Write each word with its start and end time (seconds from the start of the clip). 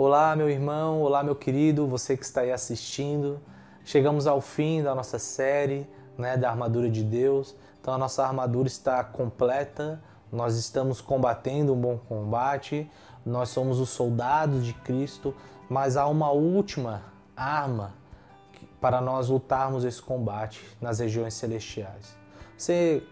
Olá, 0.00 0.36
meu 0.36 0.48
irmão, 0.48 1.02
olá, 1.02 1.24
meu 1.24 1.34
querido, 1.34 1.84
você 1.84 2.16
que 2.16 2.24
está 2.24 2.42
aí 2.42 2.52
assistindo. 2.52 3.40
Chegamos 3.84 4.28
ao 4.28 4.40
fim 4.40 4.80
da 4.80 4.94
nossa 4.94 5.18
série 5.18 5.90
né, 6.16 6.36
da 6.36 6.48
armadura 6.48 6.88
de 6.88 7.02
Deus. 7.02 7.56
Então, 7.80 7.92
a 7.92 7.98
nossa 7.98 8.24
armadura 8.24 8.68
está 8.68 9.02
completa, 9.02 10.00
nós 10.30 10.54
estamos 10.54 11.00
combatendo 11.00 11.74
um 11.74 11.80
bom 11.80 11.98
combate, 12.08 12.88
nós 13.26 13.48
somos 13.48 13.80
os 13.80 13.88
soldados 13.88 14.64
de 14.64 14.72
Cristo, 14.72 15.34
mas 15.68 15.96
há 15.96 16.06
uma 16.06 16.30
última 16.30 17.02
arma 17.36 17.92
para 18.80 19.00
nós 19.00 19.28
lutarmos 19.28 19.82
esse 19.82 20.00
combate 20.00 20.64
nas 20.80 21.00
regiões 21.00 21.34
celestiais. 21.34 22.16
Você 22.56 23.02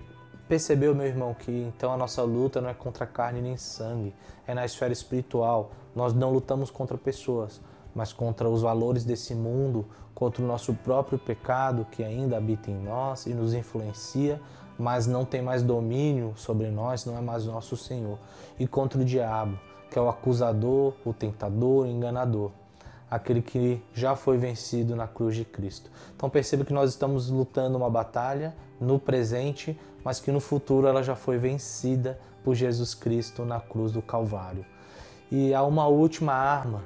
percebeu, 0.49 0.95
meu 0.95 1.07
irmão, 1.07 1.35
que 1.35 1.51
então 1.51 1.93
a 1.93 1.97
nossa 1.97 2.23
luta 2.23 2.61
não 2.61 2.69
é 2.69 2.75
contra 2.75 3.07
carne 3.07 3.41
nem 3.41 3.57
sangue, 3.57 4.15
é 4.47 4.55
na 4.55 4.65
esfera 4.65 4.93
espiritual. 4.93 5.71
Nós 5.95 6.15
não 6.15 6.31
lutamos 6.31 6.71
contra 6.71 6.97
pessoas, 6.97 7.61
mas 7.95 8.13
contra 8.13 8.49
os 8.49 8.63
valores 8.63 9.05
desse 9.05 9.35
mundo, 9.35 9.87
contra 10.15 10.43
o 10.43 10.47
nosso 10.47 10.75
próprio 10.75 11.19
pecado 11.19 11.87
que 11.91 12.03
ainda 12.03 12.37
habita 12.37 12.71
em 12.71 12.79
nós 12.79 13.27
e 13.27 13.35
nos 13.35 13.55
influencia, 13.55 14.41
mas 14.79 15.07
não 15.07 15.25
tem 15.25 15.43
mais 15.43 15.63
domínio 15.63 16.33
sobre 16.37 16.71
nós, 16.71 17.05
não 17.05 17.17
é 17.17 17.21
mais 17.21 17.47
nosso 17.47 17.77
Senhor, 17.77 18.19
e 18.59 18.67
contra 18.67 19.01
o 19.01 19.05
diabo, 19.05 19.59
que 19.91 19.99
é 19.99 20.03
o 20.03 20.09
acusador, 20.09 20.93
o 21.05 21.13
tentador, 21.13 21.85
o 21.85 21.87
enganador 21.87 22.51
aquele 23.11 23.41
que 23.41 23.81
já 23.95 24.17
foi 24.17 24.37
vencido 24.37 24.97
na 24.97 25.07
cruz 25.07 25.37
de 25.37 25.45
Cristo. 25.45 25.91
Então 26.15 26.29
perceba 26.29 26.65
que 26.65 26.73
nós 26.73 26.91
estamos 26.91 27.31
lutando 27.31 27.77
uma 27.77 27.89
batalha 27.89 28.55
no 28.81 28.99
presente, 28.99 29.79
mas 30.05 30.21
que 30.21 30.33
no 30.33 30.41
futuro 30.41 30.87
ela 30.87 31.03
já 31.03 31.15
foi 31.15 31.39
vencida 31.39 32.19
por 32.45 32.55
Jesus 32.55 32.95
Cristo 32.95 33.45
na 33.45 33.61
cruz 33.61 33.93
do 33.93 34.03
Calvário. 34.03 34.65
E 35.31 35.55
há 35.55 35.63
uma 35.63 35.87
última 35.87 36.33
arma, 36.33 36.83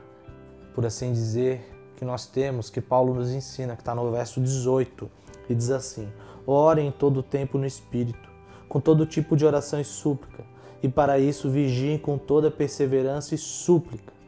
por 0.74 0.86
assim 0.86 1.12
dizer, 1.12 1.66
que 1.96 2.04
nós 2.04 2.26
temos, 2.26 2.70
que 2.70 2.80
Paulo 2.80 3.14
nos 3.14 3.30
ensina, 3.30 3.74
que 3.74 3.82
está 3.82 3.94
no 3.94 4.10
verso 4.10 4.40
18, 4.40 5.10
e 5.50 5.54
diz 5.54 5.70
assim: 5.70 6.10
Orem 6.46 6.88
em 6.88 6.92
todo 6.92 7.20
o 7.20 7.22
tempo 7.22 7.58
no 7.58 7.66
Espírito, 7.66 8.30
com 8.68 8.80
todo 8.80 9.04
tipo 9.04 9.36
de 9.36 9.44
oração 9.44 9.78
e 9.78 9.84
súplica, 9.84 10.44
e 10.82 10.88
para 10.88 11.18
isso 11.18 11.50
vigiem 11.50 11.98
com 11.98 12.16
toda 12.16 12.50
perseverança 12.50 13.34
e 13.34 13.38
súplica 13.38 14.19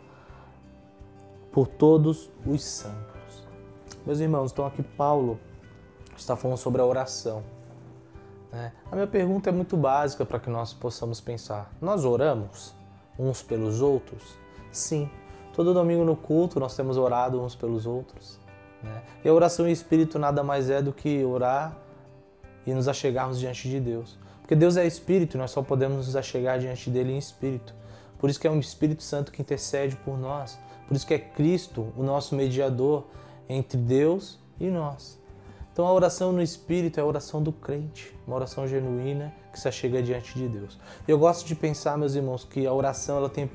por 1.53 1.69
todos 1.69 2.31
os 2.47 2.65
santos. 2.65 3.45
Meus 4.05 4.19
irmãos, 4.19 4.51
então 4.51 4.67
aqui 4.67 4.83
Paulo 4.83 5.39
está 6.17 6.35
falando 6.35 6.57
sobre 6.57 6.81
a 6.81 6.85
oração. 6.85 7.43
Né? 8.51 8.73
A 8.91 8.95
minha 8.95 9.07
pergunta 9.07 9.51
é 9.51 9.53
muito 9.53 9.77
básica 9.77 10.25
para 10.25 10.41
que 10.41 10.51
nós 10.51 10.73
possamos 10.73 11.21
pensar. 11.21 11.71
Nós 11.81 12.05
oramos 12.05 12.75
uns 13.19 13.43
pelos 13.43 13.81
outros? 13.81 14.37
Sim. 14.73 15.09
Todo 15.53 15.75
domingo 15.75 16.05
no 16.05 16.17
culto 16.17 16.59
nós 16.59 16.75
temos 16.75 16.97
orado 16.97 17.41
uns 17.41 17.55
pelos 17.55 17.87
outros. 17.87 18.41
Né? 18.83 19.03
E 19.25 19.29
a 19.29 19.33
oração 19.33 19.69
em 19.69 19.73
espírito 19.73 20.19
nada 20.19 20.43
mais 20.43 20.71
é 20.71 20.83
do 20.83 20.93
que 20.93 21.23
orar 21.25 21.77
e 22.67 22.73
nos 22.73 22.89
achegarmos 22.89 23.39
diante 23.39 23.69
de 23.69 23.79
Deus. 23.79 24.19
Porque 24.41 24.57
Deus 24.57 24.77
é 24.77 24.87
espírito 24.87 25.37
e 25.37 25.39
nós 25.39 25.51
só 25.51 25.63
podemos 25.63 26.07
nos 26.07 26.17
achegar 26.17 26.59
diante 26.59 26.91
dele 26.91 27.13
em 27.13 27.19
espírito. 27.19 27.75
Por 28.23 28.31
isso 28.31 28.39
que 28.39 28.47
é 28.47 28.51
um 28.53 28.61
Espírito 28.61 29.03
Santo 29.03 29.33
que 29.33 29.43
intercede 29.43 29.97
por 29.97 30.17
nós. 30.17 30.57
Por 30.87 30.95
isso 30.95 31.05
que 31.05 31.13
é 31.13 31.19
Cristo 31.19 31.93
o 31.97 32.05
nosso 32.05 32.37
mediador 32.37 33.03
entre 33.49 33.77
Deus 33.77 34.39
e 34.61 34.71
nós. 34.71 35.21
Então 35.73 35.85
a 35.89 35.93
oração 35.93 36.33
no 36.33 36.41
Espírito 36.41 37.01
é 37.01 37.03
a 37.03 37.05
oração 37.05 37.43
do 37.43 37.51
crente, 37.51 38.17
uma 38.25 38.37
oração 38.37 38.69
genuína 38.69 39.35
que 39.53 39.59
se 39.59 39.73
chega 39.73 40.01
diante 40.01 40.39
de 40.39 40.47
Deus. 40.47 40.79
Eu 41.09 41.19
gosto 41.19 41.45
de 41.45 41.57
pensar, 41.57 41.99
meus 41.99 42.15
irmãos, 42.15 42.45
que 42.45 42.65
a 42.65 42.73
oração 42.73 43.17
ela 43.17 43.29
tem 43.29 43.51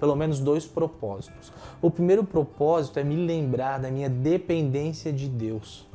pelo 0.00 0.16
menos 0.16 0.40
dois 0.40 0.66
propósitos. 0.66 1.52
O 1.80 1.88
primeiro 1.88 2.24
propósito 2.24 2.98
é 2.98 3.04
me 3.04 3.14
lembrar 3.14 3.78
da 3.78 3.88
minha 3.88 4.10
dependência 4.10 5.12
de 5.12 5.28
Deus 5.28 5.86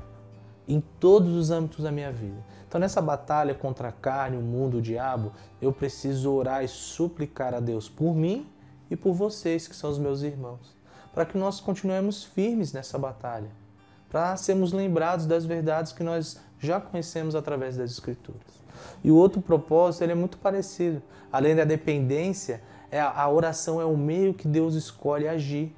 em 0.71 0.81
todos 0.99 1.33
os 1.33 1.51
âmbitos 1.51 1.83
da 1.83 1.91
minha 1.91 2.11
vida. 2.11 2.37
Então, 2.67 2.79
nessa 2.79 3.01
batalha 3.01 3.53
contra 3.53 3.89
a 3.89 3.91
carne, 3.91 4.37
o 4.37 4.41
mundo, 4.41 4.77
o 4.77 4.81
diabo, 4.81 5.33
eu 5.61 5.73
preciso 5.73 6.31
orar 6.31 6.63
e 6.63 6.67
suplicar 6.67 7.53
a 7.53 7.59
Deus 7.59 7.89
por 7.89 8.15
mim 8.15 8.47
e 8.89 8.95
por 8.95 9.13
vocês, 9.13 9.67
que 9.67 9.75
são 9.75 9.89
os 9.89 9.99
meus 9.99 10.21
irmãos, 10.21 10.73
para 11.13 11.25
que 11.25 11.37
nós 11.37 11.59
continuemos 11.59 12.23
firmes 12.23 12.71
nessa 12.71 12.97
batalha, 12.97 13.49
para 14.09 14.37
sermos 14.37 14.71
lembrados 14.71 15.25
das 15.25 15.45
verdades 15.45 15.91
que 15.91 16.03
nós 16.03 16.39
já 16.57 16.79
conhecemos 16.79 17.35
através 17.35 17.75
das 17.75 17.91
Escrituras. 17.91 18.61
E 19.03 19.11
o 19.11 19.15
outro 19.15 19.41
propósito 19.41 20.03
ele 20.03 20.13
é 20.13 20.15
muito 20.15 20.37
parecido. 20.37 21.01
Além 21.31 21.55
da 21.55 21.65
dependência, 21.65 22.61
é 22.89 23.01
a 23.01 23.29
oração 23.29 23.81
é 23.81 23.85
o 23.85 23.97
meio 23.97 24.33
que 24.33 24.47
Deus 24.47 24.75
escolhe 24.75 25.27
agir. 25.27 25.75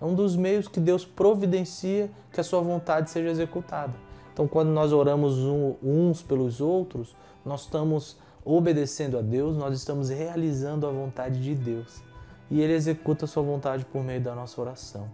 É 0.00 0.04
um 0.04 0.14
dos 0.14 0.36
meios 0.36 0.68
que 0.68 0.80
Deus 0.80 1.04
providencia 1.04 2.10
que 2.32 2.40
a 2.40 2.44
sua 2.44 2.60
vontade 2.60 3.10
seja 3.10 3.30
executada. 3.30 3.94
Então, 4.32 4.46
quando 4.46 4.68
nós 4.68 4.92
oramos 4.92 5.38
uns 5.82 6.22
pelos 6.22 6.60
outros, 6.60 7.16
nós 7.44 7.62
estamos 7.62 8.18
obedecendo 8.44 9.18
a 9.18 9.22
Deus, 9.22 9.56
nós 9.56 9.74
estamos 9.76 10.10
realizando 10.10 10.86
a 10.86 10.90
vontade 10.90 11.42
de 11.42 11.54
Deus 11.54 12.02
e 12.50 12.60
ele 12.60 12.74
executa 12.74 13.24
a 13.24 13.28
sua 13.28 13.42
vontade 13.42 13.84
por 13.84 14.04
meio 14.04 14.20
da 14.20 14.34
nossa 14.34 14.60
oração. 14.60 15.08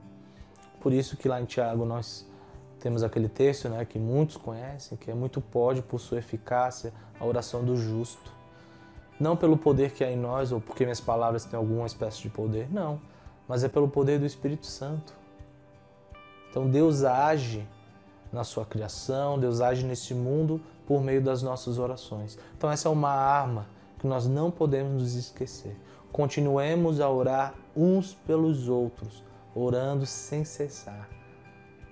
Por 0.81 0.93
isso 0.93 1.17
que 1.17 1.29
lá 1.29 1.41
em 1.41 1.45
Tiago 1.45 1.85
nós 1.85 2.29
temos 2.81 3.03
aquele 3.03 3.29
texto 3.29 3.69
né, 3.69 3.85
que 3.85 3.99
muitos 3.99 4.37
conhecem, 4.37 4.99
que 4.99 5.11
é 5.11 5.15
muito 5.15 5.41
pode 5.41 5.81
por 5.81 6.01
sua 6.01 6.19
eficácia 6.19 6.93
a 7.19 7.25
oração 7.25 7.65
do 7.65 7.77
justo. 7.77 8.33
Não 9.21 9.37
pelo 9.37 9.57
poder 9.57 9.93
que 9.93 10.03
há 10.03 10.11
em 10.11 10.17
nós 10.17 10.51
ou 10.51 10.61
porque 10.61 10.85
minhas 10.85 11.01
palavras 11.01 11.45
têm 11.45 11.57
alguma 11.57 11.87
espécie 11.87 12.21
de 12.23 12.29
poder, 12.29 12.69
não, 12.73 13.01
mas 13.49 13.65
é 13.65 13.69
pelo 13.69 13.89
poder 13.89 14.19
do 14.19 14.27
Espírito 14.27 14.67
Santo. 14.67 15.13
Então 16.51 16.69
Deus 16.69 17.05
age 17.05 17.67
na 18.33 18.45
sua 18.45 18.65
criação, 18.65 19.39
Deus 19.39 19.61
age 19.61 19.85
nesse 19.85 20.15
mundo 20.15 20.61
por 20.87 21.03
meio 21.03 21.23
das 21.23 21.43
nossas 21.43 21.79
orações. 21.79 22.39
Então 22.57 22.71
essa 22.71 22.89
é 22.89 22.91
uma 22.91 23.11
arma 23.11 23.67
que 23.99 24.07
nós 24.07 24.27
não 24.27 24.51
podemos 24.51 25.01
nos 25.03 25.15
esquecer. 25.15 25.77
Continuemos 26.11 27.01
a 27.01 27.09
orar 27.09 27.55
uns 27.75 28.15
pelos 28.15 28.69
outros, 28.69 29.23
orando 29.55 30.05
sem 30.05 30.45
cessar. 30.45 31.09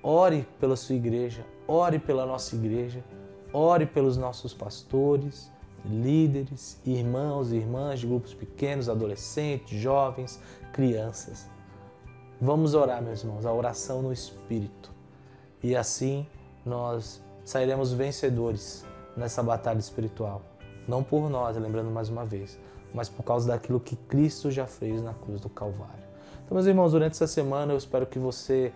Ore 0.03 0.47
pela 0.59 0.77
sua 0.77 0.95
igreja, 0.95 1.45
ore 1.67 1.99
pela 1.99 2.27
nossa 2.27 2.57
igreja, 2.57 3.05
ore 3.53 3.87
pelos 3.87 4.17
nossos 4.17 4.53
pastores, 4.53 5.51
líderes, 5.85 6.79
irmãos 6.85 7.53
e 7.53 7.57
irmãs 7.57 8.01
de 8.01 8.07
grupos 8.07 8.35
pequenos, 8.35 8.89
adolescentes, 8.89 9.79
jovens, 9.79 10.41
crianças. 10.73 11.49
Vamos 12.41 12.75
orar, 12.75 13.03
meus 13.03 13.23
irmãos, 13.23 13.45
a 13.45 13.53
oração 13.53 14.03
no 14.03 14.13
Espírito. 14.13 14.91
E 15.63 15.77
assim 15.77 16.27
nós 16.65 17.23
sairemos 17.45 17.93
vencedores 17.93 18.85
nessa 19.17 19.43
batalha 19.43 19.79
espiritual. 19.79 20.43
Não 20.87 21.03
por 21.03 21.29
nós, 21.29 21.57
lembrando 21.57 21.91
mais 21.91 22.09
uma 22.09 22.25
vez, 22.25 22.59
mas 22.95 23.09
por 23.09 23.23
causa 23.23 23.49
daquilo 23.49 23.79
que 23.79 23.97
Cristo 23.97 24.51
já 24.51 24.67
fez 24.67 25.03
na 25.03 25.15
cruz 25.15 25.41
do 25.41 25.49
Calvário. 25.49 26.05
Então, 26.45 26.55
meus 26.55 26.67
irmãos, 26.67 26.93
durante 26.93 27.13
essa 27.13 27.27
semana 27.27 27.73
eu 27.73 27.77
espero 27.77 28.07
que 28.07 28.19
você 28.19 28.73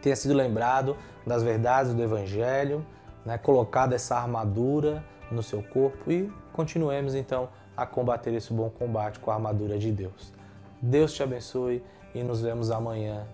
tenha 0.00 0.16
sido 0.16 0.34
lembrado 0.34 0.96
das 1.26 1.42
verdades 1.42 1.94
do 1.94 2.02
Evangelho, 2.02 2.84
né, 3.24 3.38
colocado 3.38 3.92
essa 3.92 4.16
armadura 4.16 5.04
no 5.32 5.42
seu 5.42 5.62
corpo 5.62 6.10
e 6.10 6.30
continuemos 6.52 7.14
então 7.14 7.48
a 7.76 7.86
combater 7.86 8.32
esse 8.34 8.52
bom 8.52 8.68
combate 8.70 9.18
com 9.18 9.30
a 9.30 9.34
armadura 9.34 9.78
de 9.78 9.90
Deus. 9.90 10.32
Deus 10.80 11.12
te 11.14 11.22
abençoe 11.22 11.82
e 12.14 12.22
nos 12.22 12.42
vemos 12.42 12.70
amanhã 12.70 13.26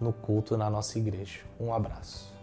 no 0.00 0.12
culto 0.12 0.56
na 0.56 0.68
nossa 0.68 0.98
igreja. 0.98 1.40
Um 1.60 1.72
abraço. 1.72 2.33